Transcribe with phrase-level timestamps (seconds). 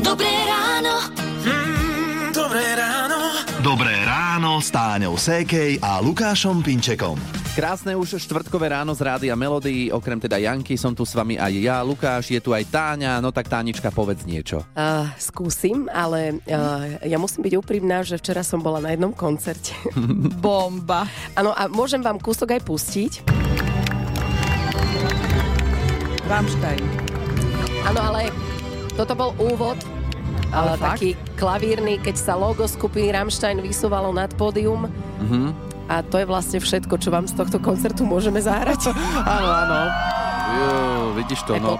[0.00, 0.94] Dobré ráno.
[1.42, 3.18] Mm, dobré ráno.
[3.60, 7.18] Dobré ráno s Táňou Sékej a Lukášom Pinčekom.
[7.50, 11.50] Krásne už štvrtkové ráno z Rádia Melody, okrem teda Janky, som tu s vami aj
[11.58, 14.62] ja, Lukáš, je tu aj Táňa, no tak Tánička, povedz niečo.
[14.78, 19.74] Uh, skúsim, ale uh, ja musím byť úprimná, že včera som bola na jednom koncerte.
[20.46, 21.10] Bomba.
[21.34, 23.12] Áno, a môžem vám kúsok aj pustiť.
[26.30, 27.10] Rammstein.
[27.82, 28.49] Áno, ale
[29.00, 29.80] toto bol úvod.
[30.52, 31.00] Ale fakt?
[31.00, 34.90] taký klavírny, keď sa logo skupiny Rammstein vysúvalo nad pódium.
[35.22, 35.72] Mhm.
[35.90, 38.94] A to je vlastne všetko, čo vám z tohto koncertu môžeme zahrať.
[39.26, 39.78] Áno, áno.
[40.50, 41.78] Jo, vidíš to, no.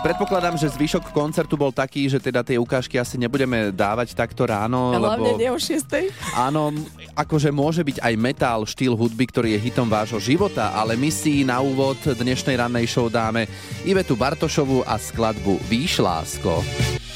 [0.00, 4.96] Predpokladám, že zvyšok koncertu bol taký, že teda tie ukážky asi nebudeme dávať takto ráno,
[4.96, 6.08] Hlavne lebo nie o šiestej.
[6.32, 6.72] áno,
[7.12, 11.44] akože môže byť aj metal, štýl hudby, ktorý je hitom vášho života, ale my si
[11.44, 13.44] na úvod dnešnej rannej show dáme
[13.84, 16.64] Ivetu Bartošovu a skladbu Výš lásko.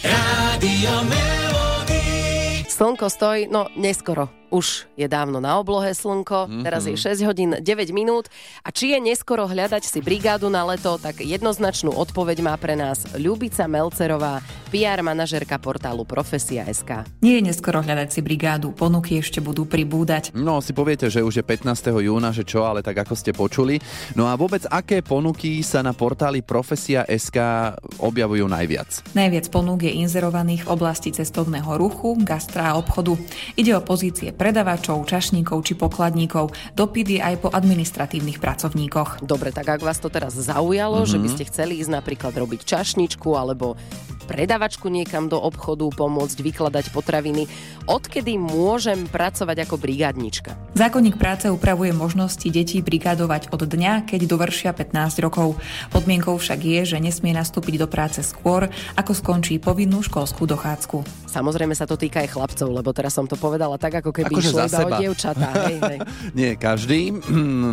[0.04, 2.68] Rádio Melody.
[2.68, 4.28] Slnko stojí, no neskoro.
[4.54, 6.62] Už je dávno na oblohe slnko, mm-hmm.
[6.62, 8.30] teraz je 6 hodín 9 minút.
[8.62, 13.02] A či je neskoro hľadať si brigádu na leto, tak jednoznačnú odpoveď má pre nás
[13.18, 14.38] Ľubica Melcerová,
[14.70, 17.02] PR manažerka portálu Profesia.sk.
[17.18, 20.30] Nie je neskoro hľadať si brigádu, ponuky ešte budú pribúdať.
[20.38, 21.90] No si poviete, že už je 15.
[21.90, 23.82] júna, že čo, ale tak ako ste počuli.
[24.14, 27.38] No a vôbec aké ponuky sa na portáli Profesia.sk
[27.98, 29.18] objavujú najviac?
[29.18, 33.18] Najviac ponúk je inzerovaných v oblasti cestovného ruchu, gastra a obchodu.
[33.58, 36.52] Ide o pozície predavačov, čašníkov či pokladníkov.
[36.76, 39.24] Dopyt je aj po administratívnych pracovníkoch.
[39.24, 41.12] Dobre, tak ak vás to teraz zaujalo, mm-hmm.
[41.16, 43.80] že by ste chceli ísť napríklad robiť čašničku alebo
[44.24, 47.44] predavačku niekam do obchodu, pomôcť vykladať potraviny,
[47.84, 50.56] odkedy môžem pracovať ako brigádnička?
[50.74, 55.60] Zákonník práce upravuje možnosti detí brigádovať od dňa, keď dovršia 15 rokov.
[55.92, 58.66] Podmienkou však je, že nesmie nastúpiť do práce skôr,
[58.96, 61.28] ako skončí povinnú školskú dochádzku.
[61.28, 64.48] Samozrejme sa to týka aj chlapcov, lebo teraz som to povedala tak, ako keby Akože
[64.48, 64.96] išlo iba o seba.
[65.02, 65.48] dievčatá.
[65.66, 65.98] Hej, hej.
[66.38, 67.10] Nie, každý.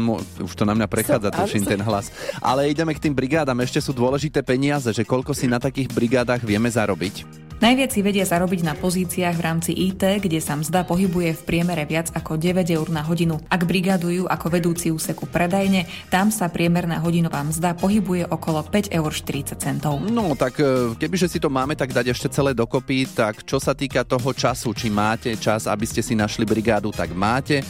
[0.02, 2.10] Mo- Už to na mňa prechádza, Áno, tuším ten hlas.
[2.42, 3.62] Ale ideme k tým brigádam.
[3.62, 7.42] Ešte sú dôležité peniaze, že koľko si na takých brigádach vieme zarobiť.
[7.62, 11.86] Najviac si vedia zarobiť na pozíciách v rámci IT, kde sa mzda pohybuje v priemere
[11.86, 13.38] viac ako 9 eur na hodinu.
[13.54, 19.12] Ak brigadujú ako vedúci úseku predajne, tam sa priemerná hodinová mzda pohybuje okolo 5 eur
[19.14, 20.02] 40 centov.
[20.02, 23.78] No, tak e, kebyže si to máme tak dať ešte celé dokopy, tak čo sa
[23.78, 27.62] týka toho času, či máte čas, aby ste si našli brigádu, tak máte.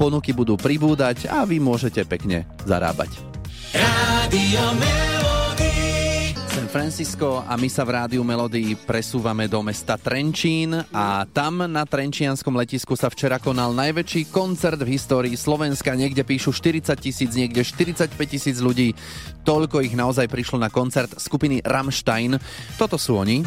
[0.00, 3.12] Ponuky budú pribúdať a vy môžete pekne zarábať.
[3.76, 5.13] San
[6.74, 12.50] Francisco a my sa v rádiu Melody presúvame do mesta Trenčín a tam na Trenčianskom
[12.50, 15.94] letisku sa včera konal najväčší koncert v histórii Slovenska.
[15.94, 18.90] Niekde píšu 40 tisíc, niekde 45 tisíc ľudí.
[19.46, 22.42] Toľko ich naozaj prišlo na koncert skupiny Rammstein.
[22.74, 23.46] Toto sú oni.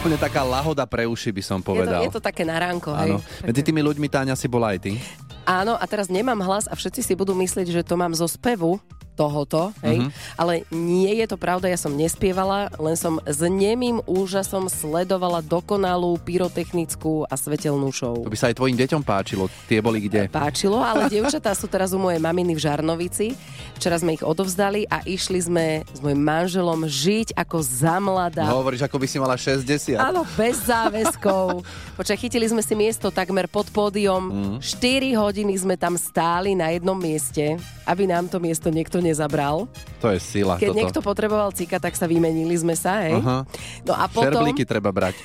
[0.00, 2.00] Úplne taká lahoda pre uši by som Je to, povedal.
[2.00, 3.12] je to také na ránko, hej.
[3.12, 3.20] Áno.
[3.44, 4.96] Medzi tými ľuďmi Táňa si bola aj ty.
[5.42, 8.78] Áno, a teraz nemám hlas a všetci si budú myslieť, že to mám zo spevu
[9.12, 10.04] tohoto, hej.
[10.04, 10.08] Mhm.
[10.36, 16.16] Ale nie je to pravda, ja som nespievala, len som s nemým úžasom sledovala dokonalú
[16.24, 18.16] pyrotechnickú a svetelnú show.
[18.24, 19.52] To by sa aj tvojim deťom páčilo.
[19.68, 20.28] Tie boli kde?
[20.32, 23.36] páčilo, ale dievčatá sú teraz u mojej maminy v Žarnovici.
[23.76, 28.46] Včera sme ich odovzdali a išli sme s mojim manželom žiť ako za mladá.
[28.48, 29.98] No, hovoríš, ako by si mala 60.
[29.98, 31.66] Áno, bez záväzkov.
[31.98, 34.56] Počkaj, chytili sme si miesto takmer pod pódium.
[34.62, 39.66] 4 hodiny sme tam stáli na jednom mieste, aby nám to miesto niekto nezabral.
[39.98, 40.56] To je sila.
[40.56, 40.78] Keď toto.
[40.78, 43.18] niekto potreboval cika, tak sa vymenili sme sa, hej.
[43.18, 43.42] Aha.
[43.82, 45.18] No a potom, Šerblíky treba brať.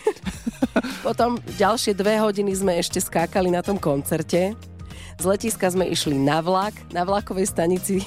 [1.08, 4.58] potom ďalšie dve hodiny sme ešte skákali na tom koncerte.
[5.18, 8.02] Z letiska sme išli na vlak, na vlakovej stanici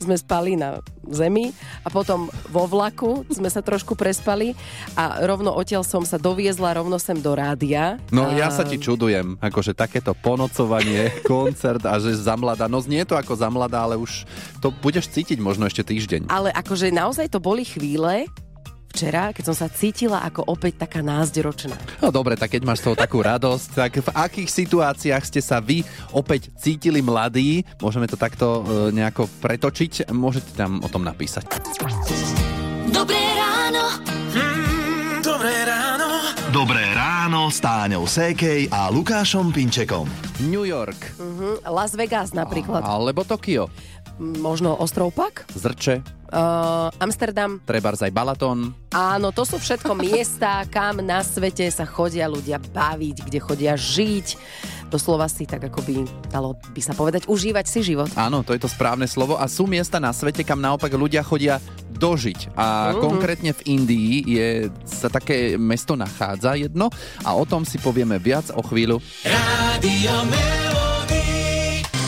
[0.00, 4.52] sme spali na zemi a potom vo vlaku sme sa trošku prespali
[4.98, 7.96] a rovno odtiaľ som sa doviezla rovno sem do rádia.
[8.12, 8.34] No a...
[8.34, 12.68] ja sa ti čudujem, akože takéto ponocovanie, koncert a že za mladá.
[12.68, 14.28] No znie to ako za mladá, ale už
[14.60, 16.28] to budeš cítiť možno ešte týždeň.
[16.28, 18.28] Ale akože naozaj to boli chvíle,
[18.96, 21.76] včera, keď som sa cítila ako opäť taká názderočná.
[22.00, 25.60] No dobre, tak keď máš z toho takú radosť, tak v akých situáciách ste sa
[25.60, 27.60] vy opäť cítili mladí?
[27.76, 31.44] Môžeme to takto e, nejako pretočiť, môžete tam o tom napísať.
[32.88, 34.00] Dobré ráno.
[34.32, 36.08] Mm, dobré ráno.
[36.48, 40.08] Dobré ráno s Táňou Sékej a Lukášom Pinčekom.
[40.40, 41.60] New York, Uh-huh.
[41.68, 42.80] Las Vegas napríklad.
[42.80, 43.68] alebo Tokio,
[44.16, 45.44] Možno ostrov Pak?
[45.52, 47.62] Zrče, Uh, Amsterdam.
[47.62, 48.74] Trebárs aj Balaton.
[48.90, 54.36] Áno, to sú všetko miesta, kam na svete sa chodia ľudia baviť, kde chodia žiť.
[54.86, 55.94] Doslova si tak ako by,
[56.30, 58.06] dalo by sa povedať, užívať si život.
[58.14, 59.34] Áno, to je to správne slovo.
[59.34, 61.58] A sú miesta na svete, kam naopak ľudia chodia
[61.96, 62.54] dožiť.
[62.54, 63.00] A Mhm.
[63.00, 64.48] konkrétne v Indii je,
[64.84, 66.92] sa také mesto nachádza jedno
[67.24, 69.00] a o tom si povieme viac o chvíľu.
[69.24, 71.45] Rádio Melody.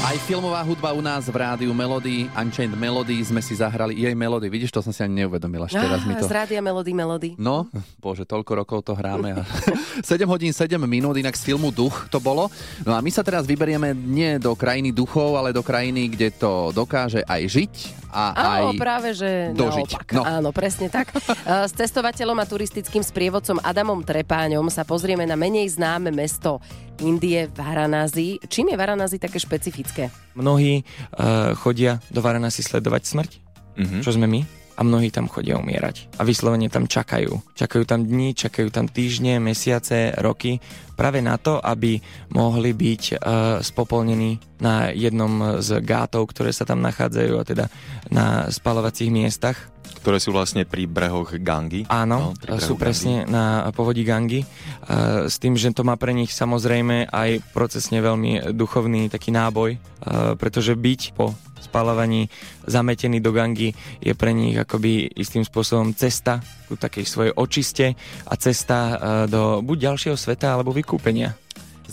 [0.08, 4.48] Aj filmová hudba u nás v rádiu Melody, Unchained Melody sme si zahrali jej Melody.
[4.48, 5.68] Vidíš, to som si ani neuvedomila.
[5.68, 6.24] Ešte raz mi to...
[6.24, 7.30] Z rádia Melody Melody.
[7.36, 7.68] No,
[8.00, 9.36] bože, toľko rokov to hráme.
[9.36, 9.44] A
[10.00, 12.48] 7 hodín 7 minút, inak z filmu Duch to bolo.
[12.88, 16.72] No a my sa teraz vyberieme nie do krajiny duchov, ale do krajiny, kde to
[16.72, 17.72] dokáže aj žiť
[18.08, 18.60] a aj...
[18.60, 19.88] Áno, práve, že dožiť.
[19.90, 20.08] naopak.
[20.10, 20.22] No.
[20.22, 21.12] Áno, presne tak.
[21.44, 26.60] E, S cestovateľom a turistickým sprievodcom Adamom Trepáňom sa pozrieme na menej známe mesto
[26.98, 28.42] Indie Varanasi.
[28.42, 30.10] Čím je Varanasi také špecifické?
[30.34, 30.82] Mnohí
[31.14, 33.30] uh, chodia do Varanasi sledovať smrť,
[33.76, 34.02] Mhm.
[34.02, 34.42] čo sme my,
[34.78, 36.06] a mnohí tam chodia umierať.
[36.16, 37.42] A vyslovene tam čakajú.
[37.58, 40.62] Čakajú tam dni, čakajú tam týždne, mesiace, roky,
[40.94, 41.98] práve na to, aby
[42.30, 43.18] mohli byť uh,
[43.58, 47.66] spopolnení na jednom z gátov, ktoré sa tam nachádzajú, a teda
[48.10, 49.58] na spalovacích miestach.
[49.98, 51.82] ktoré sú vlastne pri brehoch Gangy.
[51.90, 54.46] Áno, No, brehu sú presne na povodí Gangy.
[54.86, 59.74] Uh, s tým, že to má pre nich samozrejme aj procesne veľmi duchovný taký náboj,
[59.74, 62.30] uh, pretože byť po spalovaní
[62.66, 67.86] zametený do Gangy je pre nich akoby istým spôsobom cesta ku takej svojej očiste
[68.28, 71.47] a cesta uh, do buď ďalšieho sveta alebo vykúpenia.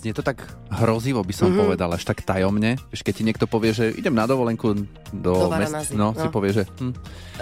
[0.06, 1.58] Znie to tak hrozivo, by som Mhm.
[1.58, 1.64] mm-hmm.
[1.66, 2.78] povedal, až tak tajomne.
[2.94, 6.22] Vieš, keď ti niekto povie, že idem na dovolenku do, Do mest, Varanasi, no, no.
[6.22, 6.94] si povie, že hm,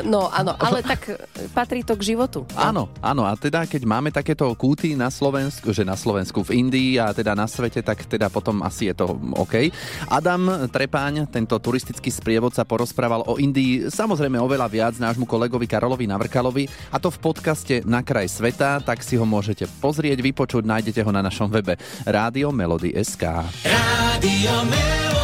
[0.07, 1.19] No áno, ale tak e,
[1.51, 2.47] patrí to k životu.
[2.55, 3.27] áno, áno.
[3.27, 7.35] A teda, keď máme takéto kúty na Slovensku, že na Slovensku v Indii a teda
[7.35, 9.69] na svete, tak teda potom asi je to OK.
[10.07, 16.63] Adam Trepáň, tento turistický sprievodca, porozprával o Indii samozrejme oveľa viac nášmu kolegovi Karolovi Navrkalovi
[16.89, 21.11] a to v podcaste Na kraj sveta, tak si ho môžete pozrieť, vypočuť, nájdete ho
[21.11, 21.75] na našom webe
[22.53, 23.23] Melody SK.
[23.65, 25.22] Rádio Melody.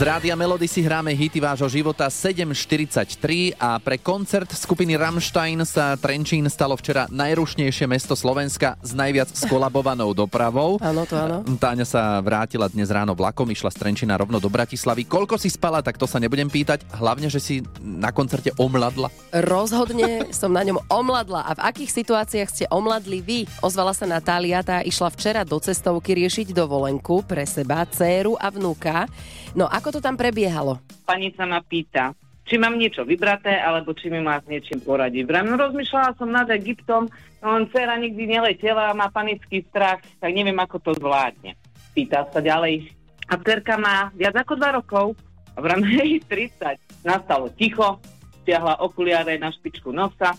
[0.00, 5.92] Z Rádia Melody si hráme hity vášho života 7.43 a pre koncert skupiny Rammstein sa
[6.00, 10.80] Trenčín stalo včera najrušnejšie mesto Slovenska s najviac skolabovanou dopravou.
[10.80, 11.44] Áno, to áno.
[11.44, 15.04] Táňa sa vrátila dnes ráno vlakom, išla z Trenčína rovno do Bratislavy.
[15.04, 16.80] Koľko si spala, tak to sa nebudem pýtať.
[16.96, 19.12] Hlavne, že si na koncerte omladla.
[19.36, 21.44] Rozhodne som na ňom omladla.
[21.44, 23.44] A v akých situáciách ste omladli vy?
[23.60, 29.04] Ozvala sa Natália, tá išla včera do cestovky riešiť dovolenku pre seba, dceru a vnúka.
[29.52, 30.78] No ako to tam prebiehalo?
[31.10, 32.14] pani sa ma pýta,
[32.46, 35.26] či mám niečo vybraté, alebo či mi má s niečím poradiť.
[35.26, 37.10] Vrám, no rozmýšľala som nad Egyptom,
[37.42, 41.58] no dcera nikdy neletela, má panický strach, tak neviem, ako to zvládne.
[41.94, 42.94] Pýta sa ďalej.
[43.26, 45.06] A dcerka má viac ako dva rokov,
[45.54, 47.02] a vrám, hej, 30.
[47.02, 47.98] Nastalo ticho,
[48.46, 50.34] stiahla okuliare na špičku nosa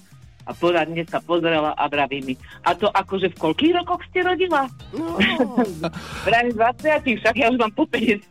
[0.46, 2.34] a poradne sa pozrela a vraví mi,
[2.66, 4.66] a to akože v koľkých rokoch ste rodila?
[4.94, 5.18] No,
[6.28, 8.22] Vrám 20, však ja už mám po 50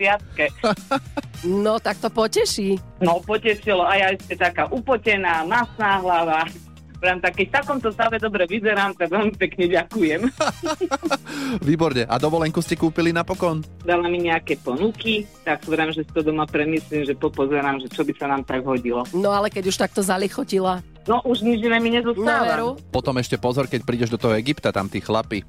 [1.65, 2.77] no tak to poteší.
[3.01, 3.85] No, potešilo.
[3.85, 6.45] A ja ešte taká upotená, masná hlava.
[7.01, 10.21] Prám tak, keď v takomto stave dobre vyzerám, tak veľmi pekne ďakujem.
[11.69, 12.05] Výborne.
[12.05, 13.65] A dovolenku ste kúpili napokon?
[13.89, 18.05] Dala mi nejaké ponuky, tak vrám, že si to doma premyslím, že popozerám, že čo
[18.05, 19.09] by sa nám tak hodilo.
[19.17, 20.85] No ale keď už takto zalichotila.
[21.09, 22.77] No, už nič iné mi nezostáva.
[22.93, 25.43] Potom ešte pozor, keď prídeš do toho Egypta, tam tí chlapi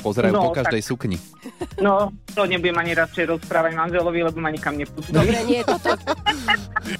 [0.00, 1.16] pozerajú No, po každej sukni.
[1.80, 5.10] No, to nebudem ani radšej rozprávať manželovi, lebo ma nikam nepustí.
[5.10, 5.96] Dobre, nie, toto...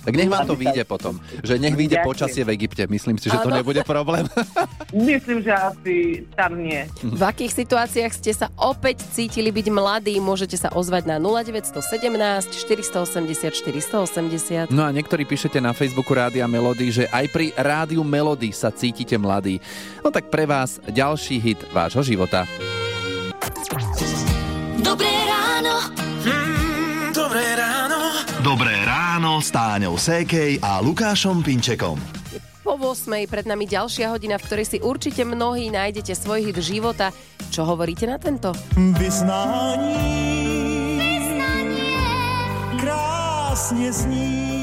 [0.05, 1.17] Tak nech vám to vyjde potom.
[1.41, 2.85] Že nech vyjde počasie v Egypte.
[2.89, 3.57] Myslím si, že to Áno.
[3.57, 4.29] nebude problém.
[4.93, 5.97] Myslím, že asi
[6.37, 6.85] tam nie.
[7.01, 10.21] V akých situáciách ste sa opäť cítili byť mladí?
[10.21, 11.73] Môžete sa ozvať na 0917
[12.53, 14.69] 480 480.
[14.75, 19.15] No a niektorí píšete na Facebooku Rádia Melody, že aj pri Rádiu Melody sa cítite
[19.17, 19.63] mladí.
[20.03, 22.49] No tak pre vás ďalší hit vášho života.
[24.79, 25.75] Dobré ráno.
[26.25, 27.99] Mm, dobré ráno.
[28.41, 31.99] Dobré ráno s Táňou Sékej a Lukášom Pinčekom.
[32.65, 33.29] Po 8.
[33.29, 37.11] pred nami ďalšia hodina, v ktorej si určite mnohí nájdete svoj hit života.
[37.49, 38.53] Čo hovoríte na tento?
[42.77, 44.58] Krásne sní.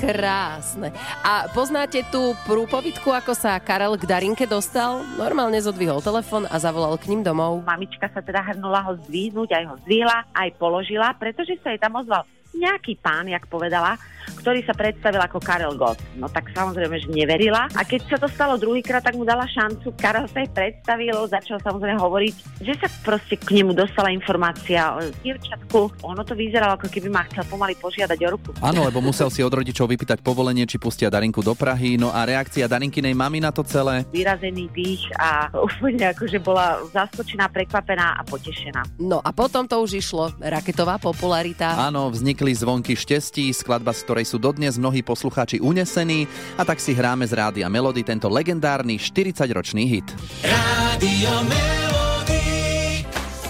[0.00, 0.96] Krásne.
[1.20, 5.04] A poznáte tú prúpovidku, ako sa Karel k Darinke dostal?
[5.20, 7.60] Normálne zodvihol telefon a zavolal k ním domov.
[7.68, 12.00] Mamička sa teda hrnula ho zdvihnúť, aj ho zdvihla, aj položila, pretože sa jej tam
[12.00, 12.24] ozval
[12.56, 13.94] nejaký pán, jak povedala,
[14.34, 15.98] ktorý sa predstavil ako Karel Gott.
[16.16, 17.66] No tak samozrejme, že neverila.
[17.74, 19.92] A keď sa to stalo druhýkrát, tak mu dala šancu.
[19.98, 25.04] Karel sa jej predstavil, začal samozrejme hovoriť, že sa proste k nemu dostala informácia o
[25.22, 26.04] dievčatku.
[26.06, 28.50] Ono to vyzeralo, ako keby ma chcel pomaly požiadať o ruku.
[28.62, 31.96] Áno, lebo musel si od rodičov vypýtať povolenie, či pustia Darinku do Prahy.
[31.96, 34.06] No a reakcia Darinkinej mamy na to celé?
[34.14, 39.00] Vyrazený dých a úplne akože bola zaskočená, prekvapená a potešená.
[39.02, 40.32] No a potom to už išlo.
[40.40, 41.76] Raketová popularita.
[41.76, 46.96] Áno, vznikli zvonky štestí, skladba, z ktorej sú dodnes mnohí poslucháči unesení a tak si
[46.96, 50.08] hráme z Rádia Melody tento legendárny 40-ročný hit.
[50.42, 51.80] Rádio Melody.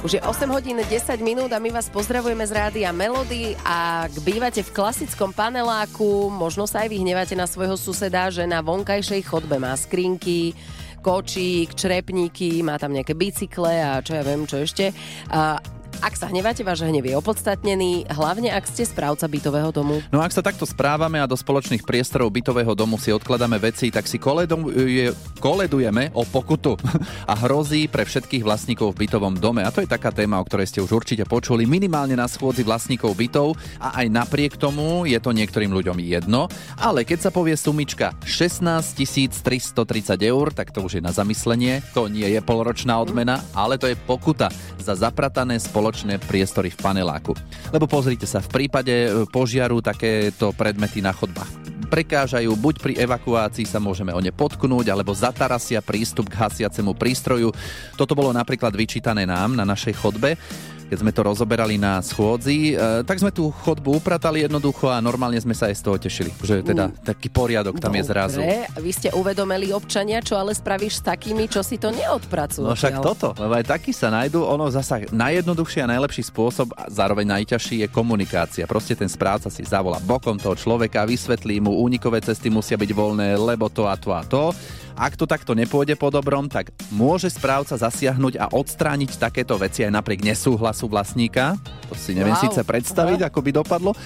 [0.01, 0.89] Už je 8 hodín 10
[1.21, 6.65] minút a my vás pozdravujeme z Rádia Melody a ak bývate v klasickom paneláku, možno
[6.65, 10.57] sa aj vy hnevate na svojho suseda, že na vonkajšej chodbe má skrinky,
[11.05, 14.89] kočík, črepníky, má tam nejaké bicykle a čo ja viem, čo ešte.
[15.29, 15.61] A
[16.01, 20.01] ak sa hneváte, váš hnev je opodstatnený, hlavne ak ste správca bytového domu.
[20.09, 24.09] No ak sa takto správame a do spoločných priestorov bytového domu si odkladáme veci, tak
[24.09, 26.81] si koleduje, koledujeme o pokutu
[27.31, 29.61] a hrozí pre všetkých vlastníkov v bytovom dome.
[29.61, 33.13] A to je taká téma, o ktorej ste už určite počuli minimálne na schôdzi vlastníkov
[33.13, 36.49] bytov a aj napriek tomu je to niektorým ľuďom jedno.
[36.81, 38.97] Ale keď sa povie sumička 16
[39.45, 41.85] 330 eur, tak to už je na zamyslenie.
[41.93, 44.49] To nie je polročná odmena, ale to je pokuta
[44.81, 47.35] za zapratané spoločné priestory v paneláku.
[47.75, 51.51] Lebo pozrite sa, v prípade e, požiaru takéto predmety na chodbách
[51.91, 57.51] prekážajú, buď pri evakuácii sa môžeme o ne potknúť, alebo zatarasia prístup k hasiacemu prístroju.
[57.99, 60.39] Toto bolo napríklad vyčítané nám na našej chodbe
[60.91, 65.39] keď sme to rozoberali na schôdzi, e, tak sme tú chodbu upratali jednoducho a normálne
[65.39, 68.43] sme sa aj z toho tešili, že teda taký poriadok tam je zrazu.
[68.43, 72.67] Dobre, vy ste uvedomili občania, čo ale spravíš s takými, čo si to neodpracujú.
[72.67, 76.91] No však toto, lebo aj takí sa nájdú, ono zasa najjednoduchší a najlepší spôsob a
[76.91, 78.67] zároveň najťažší je komunikácia.
[78.67, 83.39] Proste ten správca si zavolá bokom toho človeka, vysvetlí mu, únikové cesty musia byť voľné,
[83.39, 84.51] lebo to a to a to.
[85.01, 89.97] Ak to takto nepôjde po dobrom, tak môže správca zasiahnuť a odstrániť takéto veci aj
[89.97, 91.57] napriek nesúhlasu vlastníka.
[91.89, 92.45] To si neviem Wow.
[92.45, 93.97] síce predstaviť, ako by dopadlo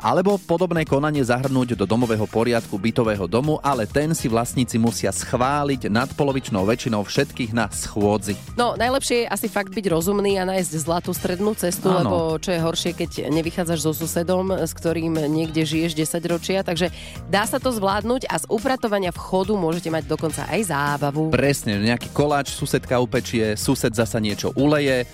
[0.00, 5.92] alebo podobné konanie zahrnúť do domového poriadku bytového domu, ale ten si vlastníci musia schváliť
[5.92, 8.34] nadpolovičnou väčšinou všetkých na schôdzi.
[8.56, 12.00] No, najlepšie je asi fakt byť rozumný a nájsť zlatú strednú cestu, Áno.
[12.00, 16.88] lebo čo je horšie, keď nevychádzaš so susedom, s ktorým niekde žiješ 10 ročia, takže
[17.28, 21.28] dá sa to zvládnuť a z upratovania vchodu môžete mať dokonca aj zábavu.
[21.30, 25.04] Presne, nejaký koláč susedka upečie, sused zasa niečo uleje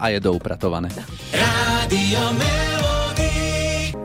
[0.00, 0.88] a je doupratované.
[1.92, 2.81] Melody.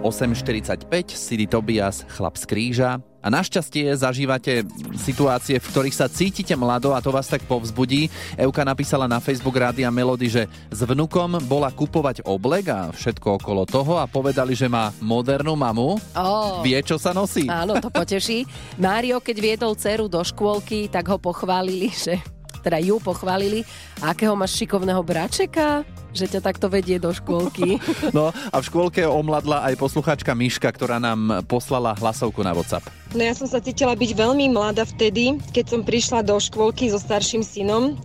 [0.07, 3.03] 8.45, Sidi Tobias, chlap z kríža.
[3.19, 4.63] A našťastie zažívate
[4.95, 8.07] situácie, v ktorých sa cítite mlado a to vás tak povzbudí.
[8.39, 13.67] Euka napísala na Facebook Rádia Melody, že s vnukom bola kupovať oblek a všetko okolo
[13.67, 15.99] toho a povedali, že má modernú mamu.
[16.15, 16.63] Ó.
[16.63, 17.51] Vie, čo sa nosí.
[17.51, 18.47] Áno, to poteší.
[18.79, 22.23] Mário, keď viedol dceru do škôlky, tak ho pochválili, že
[22.61, 23.63] teda ju pochválili.
[24.01, 27.77] Akého máš šikovného bračeka, že ťa takto vedie do škôlky.
[28.15, 32.87] No a v škôlke omladla aj poslucháčka Miška, ktorá nám poslala hlasovku na WhatsApp.
[33.13, 36.97] No ja som sa cítila byť veľmi mladá vtedy, keď som prišla do škôlky so
[36.97, 37.99] starším synom.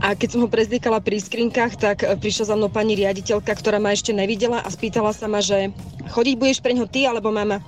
[0.00, 3.76] A keď som ho prezdýkala pri skrinkách, tak e, prišla za mnou pani riaditeľka, ktorá
[3.76, 5.68] ma ešte nevidela a spýtala sa ma, že
[6.12, 7.60] chodiť budeš pre ňo ty alebo mama.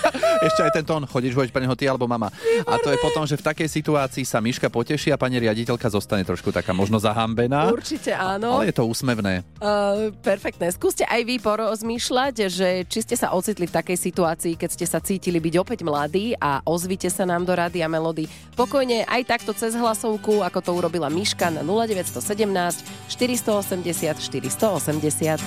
[0.48, 2.32] Ešte aj ten tón, chodíš vojť pre neho ty alebo mama.
[2.64, 6.24] A to je potom, že v takej situácii sa Miška poteší a pani riaditeľka zostane
[6.24, 7.68] trošku taká možno zahambená.
[7.68, 8.56] Určite áno.
[8.56, 9.44] Ale je to úsmevné.
[9.60, 10.72] Uh, perfektné.
[10.72, 14.98] Skúste aj vy porozmýšľať, že či ste sa ocitli v takej situácii, keď ste sa
[15.04, 18.24] cítili byť opäť mladí a ozvite sa nám do Rádia Melody.
[18.56, 25.38] Pokojne aj takto cez hlasovku, ako to urobila Miška na 0917 480 480.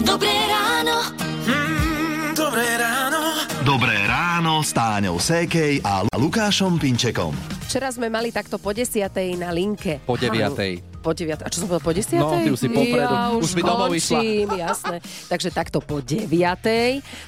[0.00, 0.96] Dobré ráno.
[1.44, 3.20] Mm, dobré ráno.
[3.64, 7.32] Dobré ráno s Táňou Sékej a Lukášom Pinčekom.
[7.64, 10.00] Včera sme mali takto po desiatej na linke.
[10.04, 10.94] Po deviatej.
[11.04, 11.44] Po 9.
[11.44, 12.16] A čo som povedal, po 10?
[12.16, 13.12] No, ty už si popredu.
[13.12, 14.20] Ja Už už by domov išla.
[14.56, 14.96] jasné.
[15.28, 16.24] Takže takto po 9.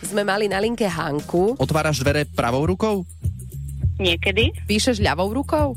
[0.00, 1.61] sme mali na linke Hanku.
[1.61, 3.05] Otváraš dvere pravou rukou?
[4.00, 4.64] Niekedy?
[4.64, 5.76] Píšeš ľavou rukou?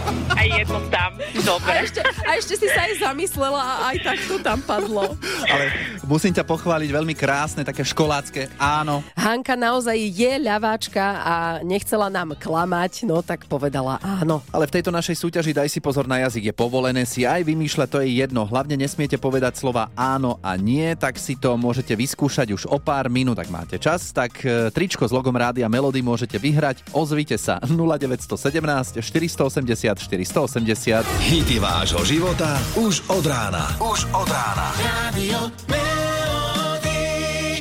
[0.31, 1.11] Aj jedno tam.
[1.21, 1.73] A Dobre.
[1.85, 5.13] ešte, a ešte si sa aj zamyslela a aj tak to tam padlo.
[5.47, 5.65] Ale
[6.05, 9.05] musím ťa pochváliť, veľmi krásne, také školácké áno.
[9.15, 14.43] Hanka naozaj je ľaváčka a nechcela nám klamať, no tak povedala áno.
[14.49, 17.87] Ale v tejto našej súťaži daj si pozor na jazyk, je povolené si aj vymýšľať,
[17.87, 18.43] to je jedno.
[18.47, 23.07] Hlavne nesmiete povedať slova áno a nie, tak si to môžete vyskúšať už o pár
[23.07, 24.09] minút, ak máte čas.
[24.09, 26.81] Tak e, tričko s logom Rádia Melody môžete vyhrať.
[26.91, 30.41] Ozvite sa 0917 480 480.
[30.41, 31.05] 480.
[31.29, 33.75] Hity vášho života už od rána.
[33.77, 34.67] Už od rána.
[34.81, 35.51] Radio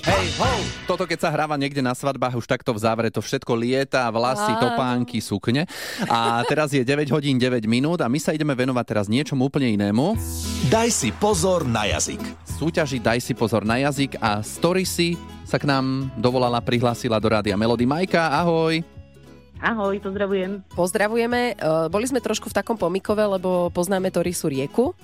[0.00, 0.52] Hej, ho!
[0.88, 4.56] Toto keď sa hráva niekde na svadbách, už takto v závere to všetko lieta, vlasy,
[4.56, 4.72] Áno.
[4.72, 5.68] topánky, sukne.
[6.08, 9.70] A teraz je 9 hodín 9 minút a my sa ideme venovať teraz niečomu úplne
[9.76, 10.16] inému.
[10.72, 12.24] Daj si pozor na jazyk.
[12.58, 17.54] Súťaži Daj si pozor na jazyk a Storysy sa k nám dovolala, prihlásila do rádia
[17.60, 18.32] Melody Majka.
[18.34, 18.99] Ahoj!
[19.60, 20.64] Ahoj, pozdravujem.
[20.72, 21.52] Pozdravujeme.
[21.52, 21.54] E,
[21.92, 24.96] Boli sme trošku v takom pomikove, lebo poznáme Torisu rieku.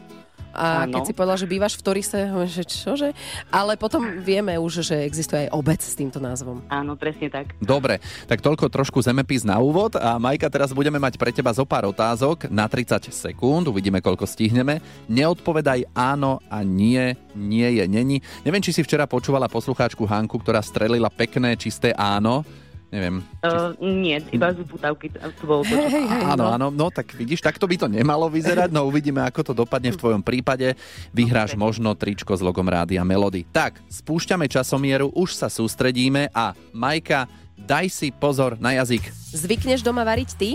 [0.57, 0.97] A Áno.
[0.97, 2.21] keď si povedal, že bývaš v Torise,
[2.57, 3.13] že čože?
[3.53, 6.65] Ale potom vieme už, že existuje aj obec s týmto názvom.
[6.73, 7.53] Áno, presne tak.
[7.61, 11.69] Dobre, tak toľko trošku zemepis na úvod a Majka, teraz budeme mať pre teba zo
[11.69, 14.81] pár otázok na 30 sekúnd, uvidíme koľko stihneme.
[15.13, 18.25] Neodpovedaj áno a nie, nie je, není.
[18.41, 22.41] Neviem, či si včera počúvala poslucháčku Hanku, ktorá strelila pekné, čisté áno.
[22.87, 23.19] Neviem.
[23.43, 25.75] Uh, nie, iba z putavky to bolo to.
[26.23, 29.91] Áno, áno, no tak vidíš, takto by to nemalo vyzerať, no uvidíme, ako to dopadne
[29.91, 30.79] v tvojom prípade.
[31.11, 33.43] Vyhráš možno tričko s logom Rádia Melody.
[33.51, 37.27] Tak, spúšťame časomieru, už sa sústredíme a Majka,
[37.59, 39.11] daj si pozor na jazyk.
[39.35, 40.51] Zvykneš doma variť ty?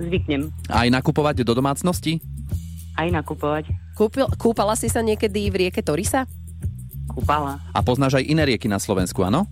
[0.00, 2.22] Zvyknem Aj nakupovať do domácnosti?
[3.00, 3.64] aj nakupovať.
[3.96, 6.28] Kúpil, kúpala si sa niekedy v rieke Torisa?
[7.08, 7.56] Kúpala.
[7.72, 9.48] A poznáš aj iné rieky na Slovensku, áno?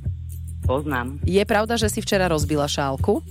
[0.69, 1.17] Poznám.
[1.25, 3.25] Je pravda, že si včera rozbila šálku?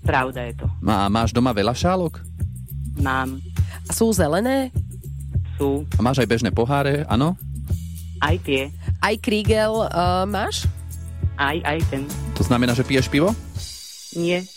[0.00, 0.66] Pravda je to.
[0.88, 2.24] A máš doma veľa šálok?
[2.96, 3.44] Mám.
[3.84, 4.72] A sú zelené?
[5.60, 5.84] Sú.
[5.94, 7.36] A máš aj bežné poháre, áno?
[8.24, 8.72] Aj tie.
[9.04, 10.64] Aj krígel uh, máš?
[11.36, 12.08] Aj, aj ten.
[12.32, 13.36] To znamená, že piješ pivo?
[14.16, 14.48] Nie.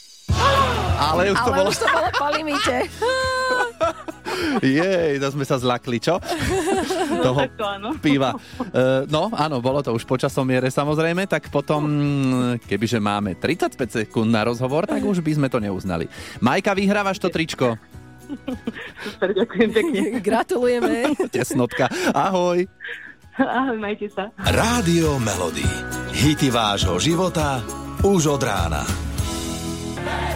[0.96, 1.70] Ale už to Ale bolo...
[1.76, 2.78] už to bolo po limite.
[4.64, 6.16] Jej, to sme sa zlakli, čo?
[7.28, 7.90] Toho Tak to áno.
[7.98, 8.36] piva.
[8.70, 11.84] E, no, áno, bolo to už po časomiere samozrejme, tak potom,
[12.62, 13.76] kebyže máme 35
[14.06, 16.06] sekúnd na rozhovor, tak už by sme to neuznali.
[16.40, 17.76] Majka, vyhrávaš to tričko.
[19.02, 20.02] Super, ďakujem pekne.
[20.28, 21.18] Gratulujeme.
[21.34, 21.90] Tesnotka.
[22.14, 22.70] Ahoj.
[23.40, 24.30] Ahoj, majte sa.
[24.38, 25.66] Rádio Melody.
[26.14, 27.64] Hity vášho života
[28.04, 29.09] už od rána.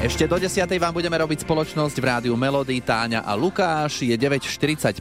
[0.03, 0.67] Ešte do 10.
[0.83, 4.03] vám budeme robiť spoločnosť v rádiu Melody, Táňa a Lukáš.
[4.03, 4.99] Je 9.45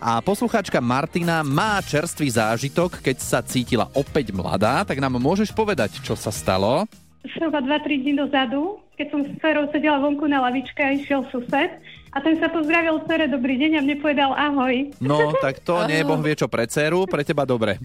[0.00, 4.80] a poslucháčka Martina má čerstvý zážitok, keď sa cítila opäť mladá.
[4.88, 6.88] Tak nám môžeš povedať, čo sa stalo?
[7.36, 11.76] Zhruba 2-3 dní dozadu, keď som s dcerou sedela vonku na lavičke a išiel sused
[12.08, 14.88] a ten sa pozdravil dcere dobrý deň a mne povedal ahoj.
[15.04, 17.76] No, tak to nie je boh vie čo pre dceru, pre teba dobre.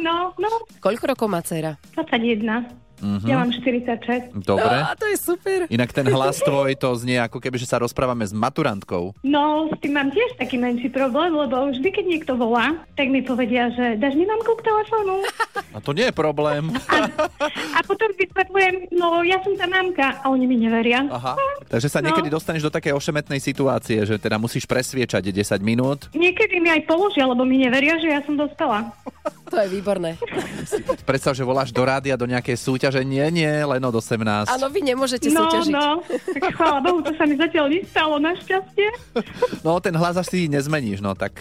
[0.00, 1.76] No, no, Koľko rokov má dcera?
[2.00, 2.89] 21.
[3.00, 3.26] Mhm.
[3.26, 4.36] Ja mám 46.
[4.36, 4.76] Dobre.
[4.80, 5.64] A to je super.
[5.66, 9.16] Inak ten hlas tvoj to znie ako keby, že sa rozprávame s maturantkou.
[9.20, 13.24] No, s tým mám tiež taký menší problém, lebo vždy, keď niekto volá, tak mi
[13.24, 15.24] povedia, že dáš mi mamku k telefónu.
[15.72, 16.68] A to nie je problém.
[17.72, 21.08] A potom vysvetľujem, no ja som tá mamka a oni mi neveria.
[21.08, 21.34] Aha.
[21.70, 22.10] Takže sa No.
[22.10, 26.10] niekedy dostaneš do takej ošemetnej situácie, že teda musíš presviečať 10 minút.
[26.10, 28.90] Niekedy mi aj položia, lebo mi neveria, že ja som dospela.
[29.46, 30.18] To je výborné.
[31.02, 33.00] Predstav, že voláš do rádia do nejakej súťaže.
[33.00, 34.50] Nie, nie, len od 18.
[34.50, 35.70] Áno, vy nemôžete No, súťažiť.
[35.70, 36.02] no,
[36.34, 38.88] tak chvála Bohu, to sa mi zatiaľ nestalo, našťastie.
[39.62, 41.38] No, ten hlas asi nezmeníš, no tak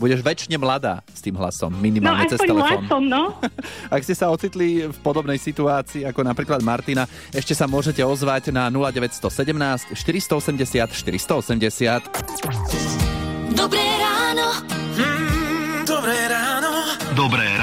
[0.00, 2.80] budeš väčšine mladá s tým hlasom, No, minimálne cez aspoň telefón.
[2.80, 3.22] hlasom, no.
[3.94, 8.72] Ak ste sa ocitli v podobnej situácii ako napríklad Martina, ešte sa môžete ozvať na
[8.72, 13.52] 0917 480 480.
[13.52, 14.48] Dobré ráno.
[14.96, 16.72] Mm, dobré ráno.
[17.12, 17.59] Dobré ráno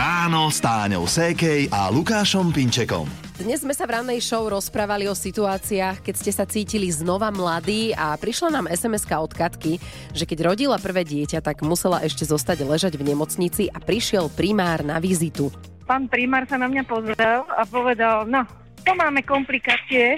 [0.48, 3.04] s Táňou Sékej a Lukášom Pinčekom.
[3.36, 7.92] Dnes sme sa v rannej show rozprávali o situáciách, keď ste sa cítili znova mladí
[7.92, 9.78] a prišla nám sms od Katky,
[10.16, 14.88] že keď rodila prvé dieťa, tak musela ešte zostať ležať v nemocnici a prišiel primár
[14.88, 15.52] na vizitu.
[15.84, 18.48] Pán primár sa na mňa pozrel a povedal, no,
[18.88, 20.16] to máme komplikácie,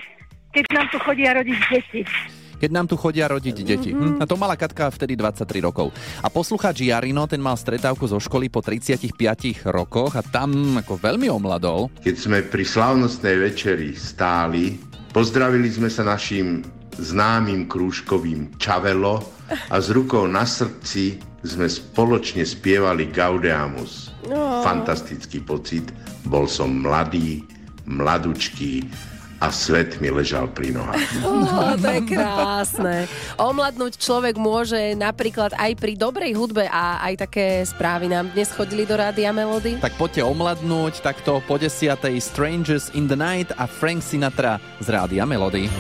[0.54, 2.02] keď nám tu chodia rodiť deti.
[2.60, 3.92] Keď nám tu chodia rodiť deti.
[3.96, 4.20] Hm?
[4.20, 5.96] A to mala Katka vtedy 23 rokov.
[6.20, 9.16] A poslucháč Jarino, ten mal stretávku zo školy po 35
[9.72, 11.88] rokoch a tam ako veľmi omladol.
[12.04, 14.76] Keď sme pri slavnostnej večeri stáli,
[15.16, 16.62] pozdravili sme sa našim
[17.00, 19.24] známym krúžkovým Čavelo
[19.72, 21.18] a s rukou na srdci
[21.48, 24.12] sme spoločne spievali Gaudeamus.
[24.28, 24.60] No.
[24.60, 25.88] Fantastický pocit.
[26.28, 27.48] Bol som mladý,
[27.88, 28.84] mladučký
[29.40, 31.00] a svet mi ležal pri nohách.
[31.30, 32.96] Oh, to je krásne.
[33.40, 38.84] Omladnúť človek môže napríklad aj pri dobrej hudbe a aj také správy nám dnes chodili
[38.84, 39.80] do Rádia Melody.
[39.80, 45.24] Tak poďte omladnúť takto po desiatej Strangers in the Night a Frank Sinatra z Rádia
[45.24, 45.72] Melody.